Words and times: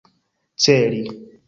celi 0.63 1.05